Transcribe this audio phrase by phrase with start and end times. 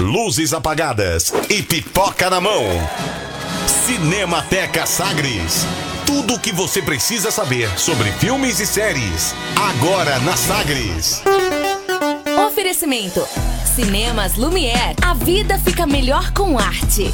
[0.00, 2.62] luzes apagadas e pipoca na mão.
[3.66, 5.66] Cinemateca Sagres.
[6.06, 9.34] Tudo o que você precisa saber sobre filmes e séries.
[9.56, 11.22] Agora na Sagres.
[12.46, 13.26] Oferecimento:
[13.74, 14.96] Cinemas Lumière.
[15.02, 17.12] A vida fica melhor com arte.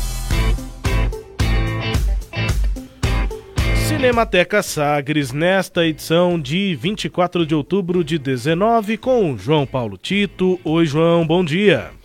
[3.88, 10.58] Cinemateca Sagres, nesta edição de 24 de outubro de 19, com João Paulo Tito.
[10.64, 12.02] Oi, João, bom dia.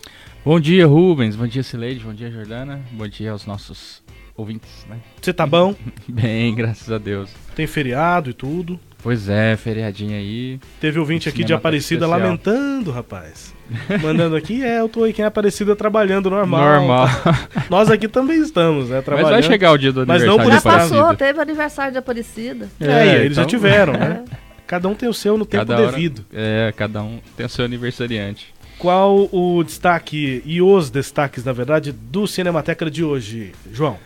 [0.48, 1.36] Bom dia, Rubens.
[1.36, 2.02] Bom dia, Sileide.
[2.02, 2.80] Bom dia, Jordana.
[2.92, 4.02] Bom dia aos nossos
[4.34, 4.96] ouvintes, né?
[5.20, 5.74] Você tá bom?
[6.08, 7.28] Bem, graças a Deus.
[7.54, 8.80] Tem feriado e tudo.
[9.02, 10.58] Pois é, feriadinho aí.
[10.80, 12.18] Teve ouvinte aqui de Cinemateca Aparecida especial.
[12.26, 13.54] lamentando, rapaz.
[14.02, 16.64] Mandando aqui, é, eu tô aqui em Aparecida trabalhando normal.
[16.78, 17.08] Normal.
[17.68, 18.96] Nós aqui também estamos, né?
[18.96, 19.30] Mas Trabalhando.
[19.32, 20.94] vai chegar o dia do Mas não aniversário por.
[20.96, 22.70] Já passou, teve aniversário de Aparecida.
[22.80, 24.24] É, e eles já então- tiveram, né?
[24.66, 26.26] Cada um tem o seu no tempo Cada hora- devido.
[26.30, 28.52] É, cada um tem o seu aniversariante.
[28.78, 33.98] Qual o destaque e os destaques, na verdade, do Cinemateca de hoje, João?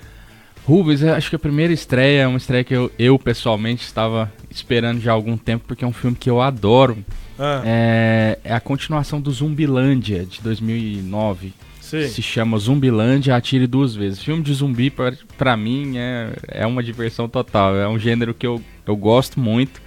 [0.64, 5.00] Rubens, acho que a primeira estreia é uma estreia que eu, eu pessoalmente estava esperando
[5.00, 7.05] já há algum tempo, porque é um filme que eu adoro.
[7.38, 11.52] Ah, É, é a continuação do Zumbilândia, de 2009.
[11.80, 12.06] sei.
[12.08, 14.22] Se chama Zumbilândia Atire Duas Vezes.
[14.22, 17.75] Filme de zumbi, pra, pra mim, é, é uma diversão total.
[17.77, 19.82] É um gênero que eu, eu gosto muito.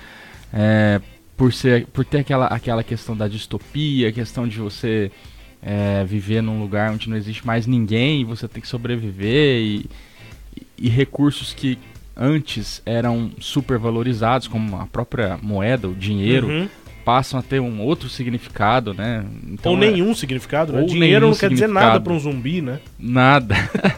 [0.54, 1.00] É,
[1.38, 5.12] por, ser, por ter aquela, aquela questão da distopia, a questão de você
[5.62, 9.62] é, viver num lugar onde não existe mais ninguém e você tem que sobreviver.
[9.62, 9.86] E,
[10.78, 11.78] e recursos que
[12.16, 16.70] antes eram super valorizados, como a própria moeda, o dinheiro, Uhum.
[17.04, 19.26] passam a ter um outro significado, né?
[19.48, 20.80] Então, Ou é- nenhum significado, né?
[20.82, 22.80] ou Dinheiro não quer dizer nada pra um zumbi, né?
[22.98, 23.56] Nada.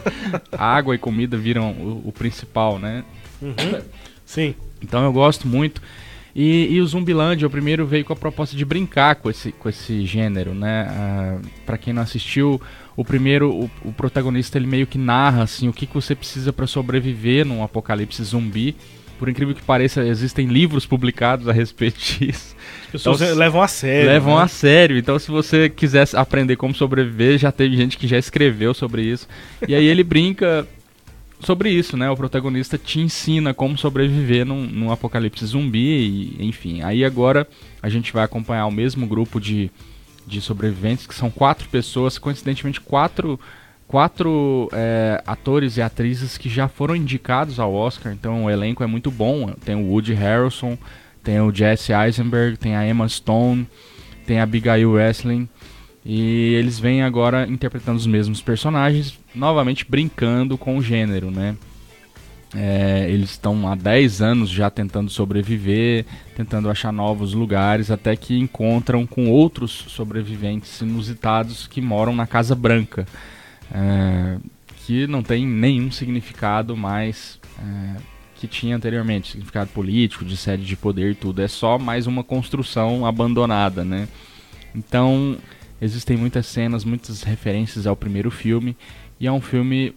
[0.52, 3.04] Água e comida viram o, o principal, né?
[3.40, 3.54] Uhum.
[4.26, 4.54] Sim.
[4.82, 5.80] Então eu gosto muito.
[6.40, 9.68] E, e o Zumbilândia, o primeiro veio com a proposta de brincar com esse, com
[9.68, 10.86] esse gênero, né?
[10.88, 12.62] Ah, pra quem não assistiu,
[12.96, 16.52] o primeiro, o, o protagonista, ele meio que narra, assim, o que, que você precisa
[16.52, 18.76] pra sobreviver num apocalipse zumbi.
[19.18, 22.54] Por incrível que pareça, existem livros publicados a respeito disso.
[22.84, 24.06] As pessoas Então, levam a sério.
[24.08, 24.42] levam né?
[24.44, 24.96] a sério.
[24.96, 29.26] Então, se você quisesse aprender como sobreviver, já teve gente que já escreveu sobre isso.
[29.66, 30.68] E aí ele brinca
[31.40, 32.10] sobre isso, né?
[32.10, 36.82] O protagonista te ensina como sobreviver num, num apocalipse zumbi, e, enfim.
[36.82, 37.46] Aí agora
[37.82, 39.70] a gente vai acompanhar o mesmo grupo de,
[40.26, 43.38] de sobreviventes, que são quatro pessoas, coincidentemente quatro,
[43.86, 48.12] quatro é, atores e atrizes que já foram indicados ao Oscar.
[48.12, 49.52] Então o elenco é muito bom.
[49.64, 50.76] Tem o Woody Harrelson,
[51.22, 53.66] tem o Jesse Eisenberg, tem a Emma Stone,
[54.26, 55.48] tem a Abigail Wrestling.
[56.10, 61.54] E eles vêm agora interpretando os mesmos personagens, novamente brincando com o gênero, né?
[62.56, 68.38] É, eles estão há 10 anos já tentando sobreviver, tentando achar novos lugares, até que
[68.38, 73.06] encontram com outros sobreviventes inusitados que moram na Casa Branca,
[73.70, 74.38] é,
[74.78, 78.00] que não tem nenhum significado mais é,
[78.34, 81.42] que tinha anteriormente, significado político, de sede de poder tudo.
[81.42, 84.08] É só mais uma construção abandonada, né?
[84.74, 85.36] Então,
[85.80, 88.76] existem muitas cenas, muitas referências ao primeiro filme.
[89.20, 89.94] E é um filme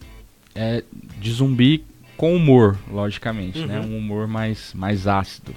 [0.56, 0.84] é,
[1.20, 1.84] de zumbi
[2.18, 3.80] com humor, logicamente, né?
[3.80, 5.54] Um humor mais, mais ácido.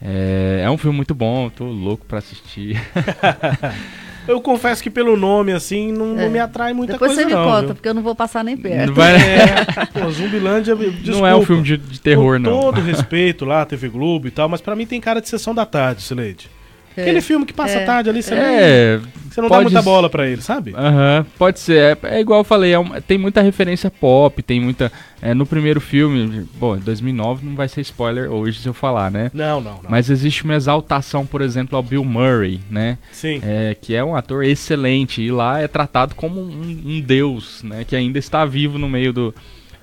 [0.00, 2.80] É, é um filme muito bom, tô louco pra assistir.
[4.26, 6.28] Eu confesso que pelo nome, assim, não, não É.
[6.28, 7.44] me atrai muita Depois coisa você me não.
[7.44, 7.74] conta, viu?
[7.74, 8.86] porque eu não vou passar nem perto.
[8.86, 9.64] Não, vai- É,
[10.00, 11.10] pô, Zumbilândia, desculpa.
[11.10, 12.60] não é um filme de, de terror, Com não.
[12.60, 15.66] todo respeito lá, TV Globo e tal, mas pra mim tem cara de sessão da
[15.66, 16.48] tarde, Sileide.
[16.96, 17.02] É.
[17.02, 17.84] Aquele filme que passa É.
[17.84, 20.74] tarde ali, você, É, não, você não dá pode muita s- bola pra ele, sabe?
[20.76, 21.98] Aham, pode ser.
[22.02, 24.92] É, é igual eu falei, é uma- tem muita referência pop, tem muita.
[25.24, 29.30] é, no primeiro filme, bom, 2009 não vai ser spoiler hoje se eu falar, né?
[29.32, 29.88] Não, não, não.
[29.88, 32.98] Mas existe uma exaltação, por exemplo, ao Bill Murray, né?
[33.12, 33.40] Sim.
[33.44, 37.84] É, que é um ator excelente e lá é tratado como um, um deus, né?
[37.86, 39.34] Que ainda está vivo no meio do,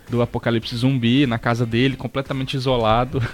[0.10, 3.22] do apocalipse zumbi, na casa dele, completamente isolado.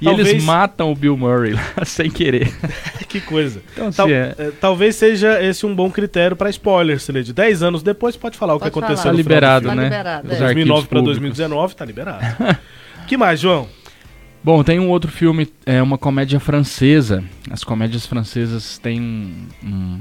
[0.00, 2.52] E Talvez- eles matam o Bill Murray lá, sem querer.
[3.08, 3.62] Que coisa.
[3.72, 7.32] Então, Tal- se é, é, talvez seja esse um bom critério pra spoiler, Sileide.
[7.32, 9.04] 10 anos depois pode falar o que Pode aconteceu falar.
[9.04, 9.76] tá final do liberado, filme.
[9.76, 9.88] Tá né?
[9.88, 10.30] liberado, é.
[10.32, 11.18] arquivos 2009 pra públicos.
[11.18, 12.58] 2019 tá liberado.
[13.08, 13.68] que mais, João?
[14.44, 17.24] Bom, tem um outro filme, é uma comédia francesa.
[17.50, 19.00] As comédias francesas têm
[19.64, 20.00] um,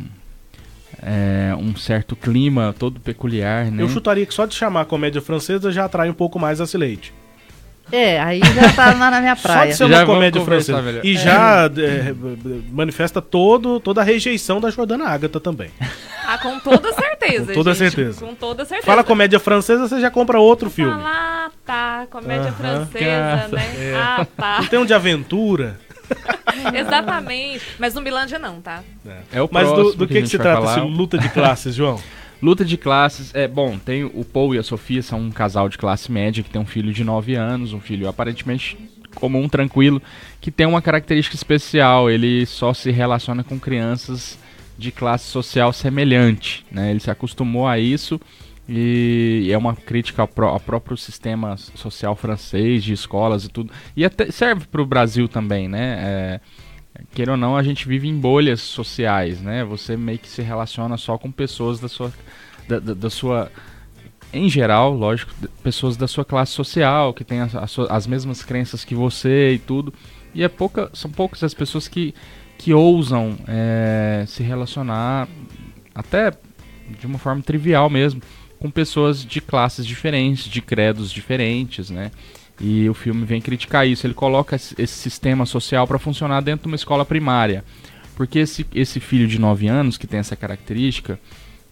[1.01, 3.81] é, um certo clima todo peculiar, né?
[3.81, 7.13] Eu chutaria que só de chamar comédia francesa já atrai um pouco mais a Sileide.
[7.91, 9.71] É, aí já tá na na minha Só praia.
[9.71, 10.81] de ser Já uma comédia francesa.
[10.81, 11.05] melhor.
[11.05, 12.13] E já é,
[12.71, 15.69] manifesta todo, toda a rejeição da Jordana Agatha também.
[16.27, 17.47] Ah, com toda certeza.
[17.47, 18.25] Com toda gente, certeza.
[18.25, 18.87] Com toda certeza.
[18.87, 20.99] Fala comédia francesa, você já compra outro filme.
[21.05, 22.07] Ah, tá.
[22.09, 22.55] Comédia Aham.
[22.87, 23.75] francesa, né?
[23.79, 23.95] É.
[23.95, 24.57] Ah, tá.
[24.61, 25.79] Não tem um de aventura.
[26.73, 27.63] Exatamente.
[27.79, 28.83] Mas Zumbilândia não, tá?
[29.31, 30.77] É o Mas do, do que que, que se trata falar.
[30.77, 31.99] esse luta de classes, João?
[32.41, 35.77] Luta de classes, é bom, tem o Paul e a Sofia são um casal de
[35.77, 38.77] classe média que tem um filho de 9 anos, um filho aparentemente
[39.15, 40.01] comum, tranquilo,
[40.41, 44.37] que tem uma característica especial, ele só se relaciona com crianças
[44.77, 46.91] de classe social semelhante, né?
[46.91, 48.19] Ele se acostumou a isso
[48.67, 53.71] e é uma crítica ao, pró- ao próprio sistema social francês, de escolas e tudo.
[53.95, 55.97] E até serve para o Brasil também, né?
[55.99, 56.39] É,
[57.13, 59.63] queira ou não, a gente vive em bolhas sociais, né?
[59.65, 62.13] Você meio que se relaciona só com pessoas da sua,
[62.67, 63.51] da, da- da sua
[64.33, 65.31] em geral, lógico,
[65.63, 69.59] pessoas da sua classe social, que têm as, as as mesmas crenças que você e
[69.59, 69.93] tudo.
[70.33, 72.13] E é pouca, são poucas as pessoas que,
[72.57, 75.27] que ousam é, se relacionar,
[75.93, 76.31] até
[76.99, 78.21] de uma forma trivial mesmo,
[78.59, 82.11] com pessoas de classes diferentes, de credos diferentes, né?
[82.59, 84.07] E o filme vem criticar isso.
[84.07, 87.63] Ele coloca esse sistema social para funcionar dentro de uma escola primária.
[88.15, 91.19] Porque esse, esse filho de 9 anos, que tem essa característica,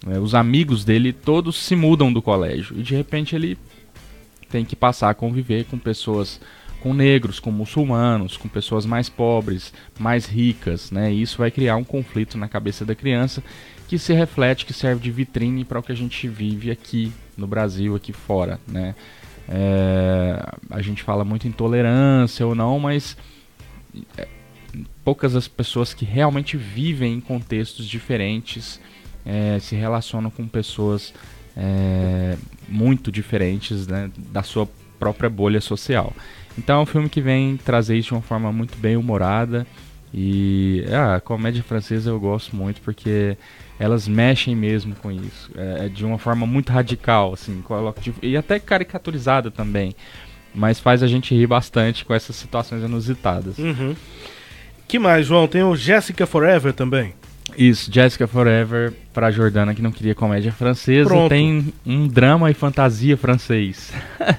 [0.07, 2.77] é, os amigos dele todos se mudam do colégio.
[2.77, 3.57] E de repente ele
[4.49, 6.39] tem que passar a conviver com pessoas,
[6.81, 11.11] com negros, com muçulmanos, com pessoas mais pobres, mais ricas, né?
[11.11, 13.41] E isso vai criar um conflito na cabeça da criança
[13.87, 17.47] que se reflete, que serve de vitrine para o que a gente vive aqui no
[17.47, 18.95] Brasil, aqui fora, né?
[19.47, 23.17] É, a gente fala muito em tolerância ou não, mas
[24.17, 24.27] é,
[25.03, 28.79] poucas as pessoas que realmente vivem em contextos diferentes
[29.25, 31.13] é, se relacionam com pessoas
[31.55, 32.37] é,
[32.67, 34.67] muito diferentes né, da sua
[34.99, 36.13] própria bolha social.
[36.57, 39.65] Então é um filme que vem trazer isso de uma forma muito bem humorada
[40.13, 43.35] e ah, a comédia francesa eu gosto muito porque
[43.79, 48.37] elas mexem mesmo com isso, é, é de uma forma muito radical, assim, coloca e
[48.37, 49.95] até caricaturizada também,
[50.53, 53.57] mas faz a gente rir bastante com essas situações inusitadas.
[53.57, 53.95] Uhum.
[54.87, 55.47] Que mais, João?
[55.47, 57.13] Tem o Jessica Forever também.
[57.57, 61.29] Isso, Jessica Forever pra Jordana que não queria comédia francesa, Pronto.
[61.29, 63.91] tem um drama e fantasia francês.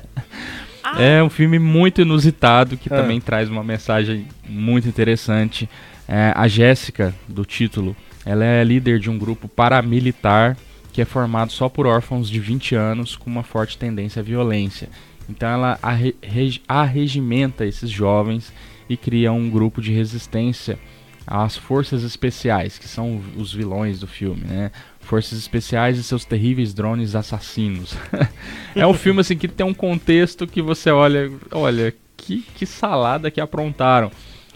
[0.86, 2.96] Ah, É um filme muito inusitado que Ah.
[2.96, 5.66] também traz uma mensagem muito interessante.
[6.06, 10.56] É, a Jéssica, do título, ela é líder de um grupo paramilitar
[10.92, 14.88] que é formado só por órfãos de 20 anos com uma forte tendência à violência.
[15.28, 18.52] Então ela arre- regi- arregimenta esses jovens
[18.88, 20.78] e cria um grupo de resistência
[21.26, 24.70] às forças especiais, que são os vilões do filme, né?
[25.00, 27.96] Forças especiais e seus terríveis drones assassinos.
[28.76, 33.30] é um filme assim que tem um contexto que você olha, olha, que, que salada
[33.30, 34.12] que aprontaram.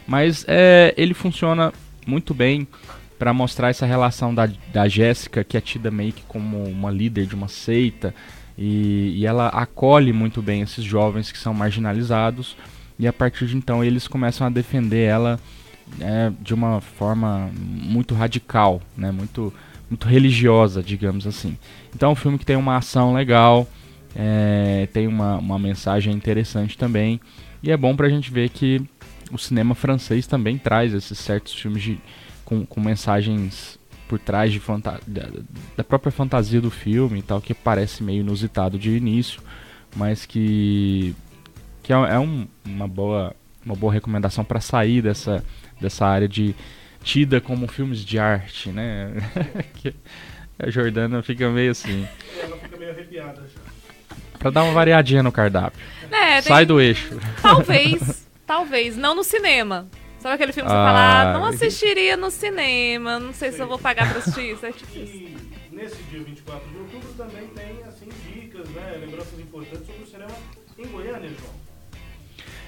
[0.06, 1.72] Mas é, ele funciona
[2.06, 2.66] muito bem
[3.18, 7.26] para mostrar essa relação da, da Jéssica, que é tida meio que como uma líder
[7.26, 8.14] de uma seita,
[8.56, 12.56] e, e ela acolhe muito bem esses jovens que são marginalizados,
[12.98, 15.38] e a partir de então eles começam a defender ela
[16.00, 19.10] é, de uma forma muito radical, né?
[19.10, 19.52] muito,
[19.88, 21.56] muito religiosa, digamos assim.
[21.94, 23.68] Então é um filme que tem uma ação legal,
[24.14, 27.20] é, tem uma, uma mensagem interessante também,
[27.62, 28.82] e é bom pra gente ver que
[29.32, 31.98] o cinema francês também traz esses certos filmes de,
[32.48, 33.78] com, com mensagens
[34.08, 35.28] por trás de fanta- da,
[35.76, 39.42] da própria fantasia do filme e tal, que parece meio inusitado de início,
[39.94, 41.14] mas que,
[41.82, 45.44] que é, é um- uma, boa, uma boa recomendação para sair dessa,
[45.78, 46.54] dessa área de
[47.02, 49.12] tida como filmes de arte, né?
[49.76, 49.94] que
[50.58, 52.08] a Jordana fica meio assim,
[52.42, 54.16] Ela fica meio arrepiada já.
[54.38, 55.78] pra dar uma variadinha no cardápio.
[56.08, 57.10] tem- Sai do eixo.
[57.42, 59.86] Talvez, talvez, não no cinema.
[60.20, 63.60] Sabe aquele filme que você Ah, fala, ah, não assistiria no cinema, não sei se
[63.60, 64.66] eu vou pagar pra assistir isso.
[64.66, 65.12] É tipo isso.
[65.14, 65.36] E
[65.72, 68.98] nesse dia 24 de outubro também tem, assim, dicas, né?
[69.00, 70.32] Lembranças importantes sobre o cinema
[70.78, 71.58] em Goiânia, João.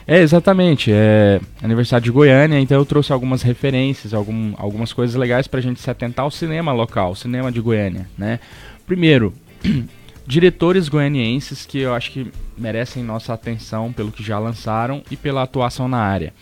[0.06, 0.90] É, exatamente.
[0.92, 5.80] É aniversário de Goiânia, então eu trouxe algumas referências, algum, algumas coisas legais pra gente
[5.80, 8.38] se atentar ao cinema local, cinema de Goiânia, né?
[8.86, 9.34] Primeiro,
[10.26, 15.42] diretores goianienses que eu acho que merecem nossa atenção pelo que já lançaram e pela
[15.42, 16.32] atuação na área.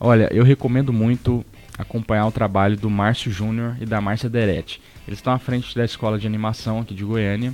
[0.00, 1.44] Olha, eu recomendo muito
[1.76, 4.80] acompanhar o trabalho do Márcio Júnior e da Márcia Deretti.
[5.06, 7.52] Eles estão à frente da escola de animação aqui de Goiânia.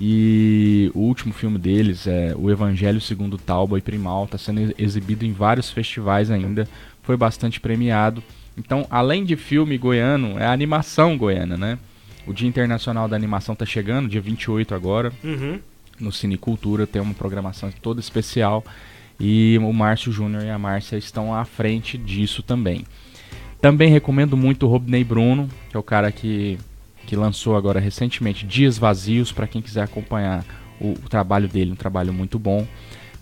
[0.00, 5.24] E o último filme deles é O Evangelho segundo Tauba e Primal, está sendo exibido
[5.24, 6.68] em vários festivais ainda,
[7.02, 8.22] foi bastante premiado.
[8.56, 11.78] Então, além de filme goiano, é a animação goiana, né?
[12.26, 15.58] O Dia Internacional da Animação está chegando, dia 28 agora, Uhum.
[15.98, 18.64] no Cine Cultura, tem uma programação toda especial.
[19.20, 22.84] E o Márcio Júnior e a Márcia estão à frente disso também.
[23.60, 26.58] Também recomendo muito o Robney Bruno, que é o cara que,
[27.06, 30.44] que lançou agora recentemente Dias Vazios, para quem quiser acompanhar
[30.80, 32.66] o, o trabalho dele, um trabalho muito bom.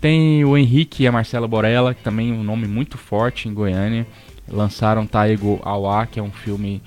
[0.00, 3.54] Tem o Henrique e a Marcela Borella, que também é um nome muito forte em
[3.54, 4.06] Goiânia.
[4.46, 6.82] Lançaram Taego Awa, que é um filme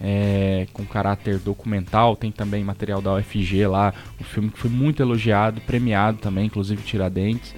[0.00, 2.16] é, com caráter documental.
[2.16, 6.82] Tem também material da UFG lá, um filme que foi muito elogiado, premiado também, inclusive
[6.82, 7.54] Tiradentes.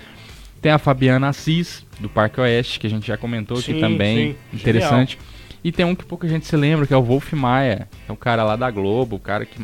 [0.61, 4.33] Tem a Fabiana Assis, do Parque Oeste, que a gente já comentou Sim, aqui também.
[4.33, 5.19] sim, Interessante.
[5.63, 8.13] E tem um que pouca gente se lembra, que é o Wolf Maia, que é
[8.13, 9.59] um cara lá da Globo, o cara que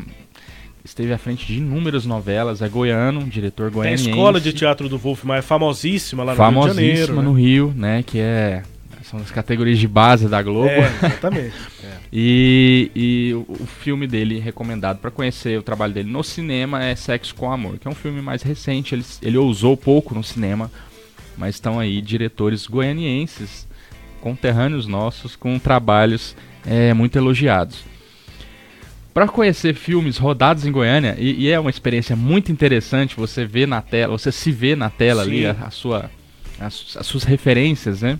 [0.83, 4.09] esteve à frente de inúmeras novelas, é goiano, um diretor Tem a goianiense.
[4.09, 7.21] escola de teatro do Wolf Maia, famosíssima lá no Rio de famosíssima Janeiro.
[7.21, 7.39] no né?
[7.41, 8.63] Rio, né, que é
[9.03, 10.69] são as categorias de base da Globo.
[10.69, 11.55] É, exatamente.
[11.83, 12.03] É.
[12.15, 16.95] E, e o, o filme dele recomendado para conhecer o trabalho dele no cinema é
[16.95, 18.93] Sexo com Amor, que é um filme mais recente.
[18.93, 20.69] Ele, ele ousou pouco no cinema,
[21.35, 23.67] mas estão aí diretores goianienses,
[24.21, 26.35] conterrâneos nossos, com trabalhos
[26.67, 27.83] é, muito elogiados.
[29.13, 33.67] Para conhecer filmes rodados em Goiânia, e, e é uma experiência muito interessante você ver
[33.67, 35.45] na tela, você se vê na tela ali Sim.
[35.47, 36.11] a, a sua,
[36.59, 38.19] as, as suas referências, né?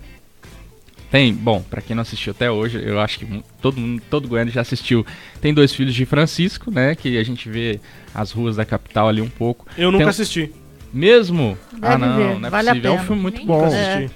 [1.14, 4.50] Tem, bom, pra quem não assistiu até hoje, eu acho que todo mundo, todo goiano
[4.50, 5.06] já assistiu.
[5.40, 6.96] Tem Dois Filhos de Francisco, né?
[6.96, 7.80] Que a gente vê
[8.16, 9.68] as ruas da capital ali um pouco.
[9.78, 10.52] Eu nunca Tem um- assisti.
[10.92, 11.56] Mesmo?
[11.80, 12.92] ah, Deve não, ver, não é vale a possível.
[12.92, 13.68] É um filme muito Nem bom.
[13.68, 14.10] É.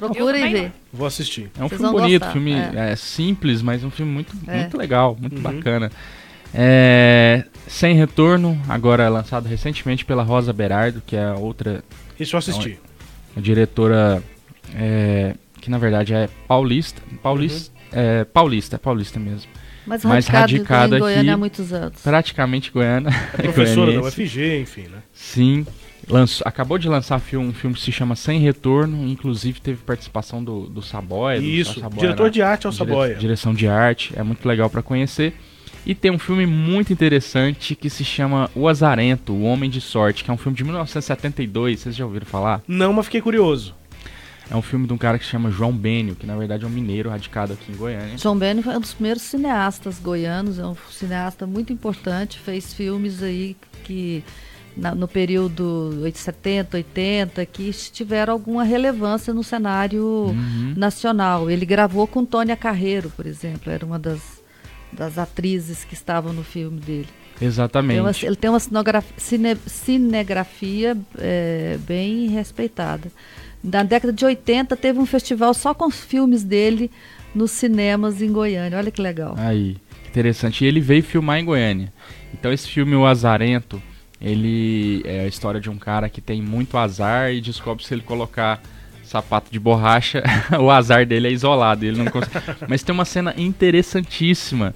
[0.00, 0.72] Eu também ver.
[0.92, 1.48] Vou assistir.
[1.56, 2.90] É um Vocês filme bonito, gostar, filme é.
[2.90, 4.56] é, simples, mas um filme muito, É.
[4.62, 5.42] muito legal, muito Uhum.
[5.42, 5.92] bacana.
[6.52, 11.84] É, Sem Retorno, agora lançado recentemente pela Rosa Berardo, que é a outra
[12.18, 12.80] Isso eu assisti.
[13.36, 14.20] diretora
[14.74, 17.98] é, que na verdade é paulista, paulista, Uhum.
[17.98, 19.50] é, paulista, é paulista mesmo.
[19.86, 21.30] Mas, Mais radicado, radicada em Goiânia aqui.
[21.30, 22.00] há muitos anos.
[22.02, 23.10] Praticamente goiana.
[23.36, 24.00] É professora da.
[24.02, 24.98] UFG, enfim, né?
[25.12, 25.66] Sim.
[26.08, 30.42] Lançou, acabou de lançar filme, um filme que se chama Sem Retorno, inclusive teve participação
[30.42, 31.40] do, do Saboia.
[31.40, 31.80] do Isso.
[31.80, 33.14] Saboia Diretor na- de arte é o dire- Saboia.
[33.16, 35.32] Direção de arte, é muito legal pra conhecer.
[35.84, 40.22] E tem um filme muito interessante que se chama O Azarento, O Homem de Sorte,
[40.22, 42.62] que é um filme de 1972, vocês já ouviram falar?
[42.68, 43.74] Não, mas fiquei curioso.
[44.50, 46.66] É um filme de um cara que se chama João Bênio, que na verdade é
[46.66, 48.18] um mineiro radicado aqui em Goiânia.
[48.18, 53.22] João Beni foi um dos primeiros cineastas goianos, é um cineasta muito importante, fez filmes
[53.22, 54.22] aí que
[54.76, 60.74] na- no período 70, 80, que tiveram alguma relevância no cenário Uhum.
[60.76, 61.50] nacional.
[61.50, 64.20] Ele gravou com Tônia Carreiro, por exemplo, era uma das,
[64.92, 67.08] das atrizes que estavam no filme dele.
[67.40, 67.94] Exatamente.
[67.96, 68.60] Tem uma- ele tem uma
[69.16, 73.10] cine- cinegrafia é, bem respeitada.
[73.62, 76.90] Na década de 80 teve um festival só com os filmes dele
[77.34, 78.78] nos cinemas em Goiânia.
[78.78, 79.34] Olha que legal.
[79.38, 79.76] Aí,
[80.08, 80.64] interessante.
[80.64, 81.92] E ele veio filmar em Goiânia.
[82.34, 83.80] Então esse filme, O Azarento,
[84.20, 88.02] ele é a história de um cara que tem muito azar e descobre se ele
[88.02, 88.60] colocar
[89.04, 90.22] sapato de borracha,
[90.58, 91.84] o azar dele é isolado.
[91.84, 92.44] Ele não consegue.
[92.68, 94.74] Mas tem uma cena interessantíssima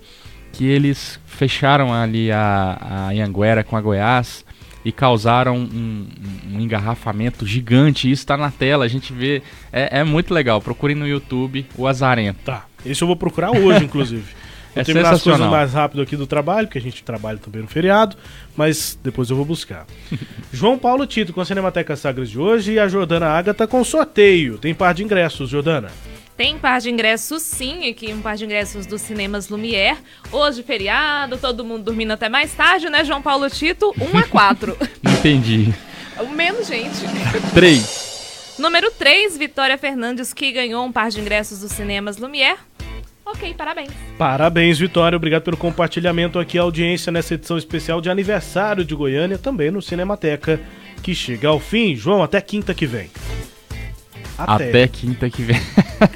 [0.53, 4.45] que eles fecharam ali a, a Anhanguera com a Goiás
[4.87, 6.07] e causaram um,
[6.55, 8.09] um- engarrafamento gigante.
[8.09, 9.43] Isso está na tela, a gente vê.
[9.73, 10.61] É, é muito legal.
[10.61, 12.39] Procurem no YouTube o Azarento.
[12.45, 12.67] Tá.
[12.85, 14.23] Esse eu vou procurar hoje, inclusive.
[14.77, 17.63] Vou É terminar as coisas mais rápido aqui do trabalho, porque a gente trabalha também
[17.63, 18.15] no feriado,
[18.55, 19.87] mas depois eu vou buscar.
[20.53, 24.59] João Paulo Tito com a Cinemateca Sagres de hoje e a Jordana Ágata com sorteio.
[24.59, 25.89] Tem par de ingressos, Jordana.
[26.37, 29.97] Tem par de ingressos sim, aqui um par de ingressos dos cinemas Lumière.
[30.31, 33.95] Hoje feriado, todo mundo dormindo até mais tarde, né, João Paulo Tito?
[33.99, 34.77] 1 a 4.
[35.03, 35.73] Não entendi.
[36.35, 36.97] Menos gente.
[37.55, 38.55] Três.
[38.59, 42.59] Número 3, Vitória Fernandes, que ganhou um par de ingressos dos cinemas Lumière.
[43.25, 43.91] Ok, parabéns.
[44.19, 45.17] Parabéns, Vitória.
[45.17, 49.81] Obrigado pelo compartilhamento aqui, a audiência nessa edição especial de aniversário de Goiânia, também no
[49.81, 50.61] Cinemateca,
[51.03, 51.97] que chega ao fim.
[51.97, 53.11] João, até quinta que vem.
[54.39, 55.61] Até, quinta que vem.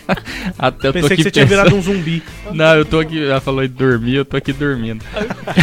[0.59, 2.23] Até eu tô Pensei aqui que você tinha pensando- virado um zumbi.
[2.53, 3.25] Não, eu tô aqui.
[3.25, 5.05] Ela falou de dormir, eu tô aqui dormindo.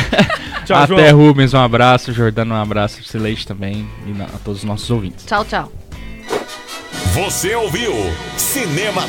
[0.65, 1.17] Tchau, Até João.
[1.27, 2.11] Rubens, um abraço.
[2.11, 3.03] Jordano, um abraço.
[3.03, 3.87] Sileite também.
[4.05, 5.25] E a todos os nossos ouvintes.
[5.25, 5.71] Tchau, tchau.
[7.13, 7.93] Você ouviu
[8.37, 9.03] Cinema